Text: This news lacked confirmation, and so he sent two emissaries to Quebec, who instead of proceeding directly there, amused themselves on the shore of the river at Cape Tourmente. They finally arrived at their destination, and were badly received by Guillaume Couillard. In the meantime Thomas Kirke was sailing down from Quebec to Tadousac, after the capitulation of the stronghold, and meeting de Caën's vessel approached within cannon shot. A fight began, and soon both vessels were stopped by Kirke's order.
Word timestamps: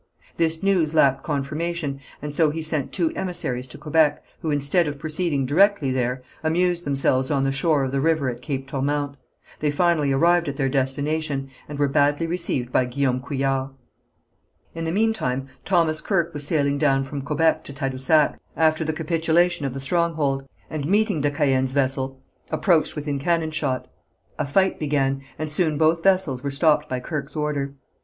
This 0.37 0.63
news 0.63 0.95
lacked 0.95 1.21
confirmation, 1.21 1.99
and 2.23 2.33
so 2.33 2.49
he 2.49 2.63
sent 2.63 2.91
two 2.91 3.11
emissaries 3.15 3.67
to 3.67 3.77
Quebec, 3.77 4.23
who 4.41 4.49
instead 4.49 4.87
of 4.87 4.97
proceeding 4.97 5.45
directly 5.45 5.91
there, 5.91 6.23
amused 6.41 6.85
themselves 6.85 7.29
on 7.29 7.43
the 7.43 7.51
shore 7.51 7.83
of 7.83 7.91
the 7.91 8.01
river 8.01 8.27
at 8.27 8.41
Cape 8.41 8.67
Tourmente. 8.67 9.13
They 9.59 9.69
finally 9.69 10.11
arrived 10.11 10.49
at 10.49 10.57
their 10.57 10.69
destination, 10.69 11.51
and 11.69 11.77
were 11.77 11.87
badly 11.87 12.25
received 12.25 12.71
by 12.71 12.85
Guillaume 12.85 13.21
Couillard. 13.21 13.75
In 14.73 14.85
the 14.85 14.91
meantime 14.91 15.45
Thomas 15.65 16.01
Kirke 16.01 16.33
was 16.33 16.47
sailing 16.47 16.79
down 16.79 17.03
from 17.03 17.21
Quebec 17.21 17.63
to 17.65 17.71
Tadousac, 17.71 18.39
after 18.57 18.83
the 18.83 18.93
capitulation 18.93 19.67
of 19.67 19.75
the 19.75 19.79
stronghold, 19.79 20.49
and 20.67 20.87
meeting 20.87 21.21
de 21.21 21.29
Caën's 21.29 21.73
vessel 21.73 22.19
approached 22.49 22.95
within 22.95 23.19
cannon 23.19 23.51
shot. 23.51 23.87
A 24.39 24.47
fight 24.47 24.79
began, 24.79 25.21
and 25.37 25.51
soon 25.51 25.77
both 25.77 26.01
vessels 26.01 26.41
were 26.43 26.49
stopped 26.49 26.89
by 26.89 26.99
Kirke's 26.99 27.35
order. 27.35 27.75